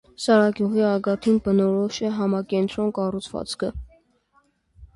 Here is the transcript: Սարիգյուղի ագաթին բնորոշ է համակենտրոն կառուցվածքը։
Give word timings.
Սարիգյուղի 0.21 0.81
ագաթին 0.91 1.37
բնորոշ 1.49 2.01
է 2.09 2.11
համակենտրոն 2.17 2.91
կառուցվածքը։ 3.01 3.73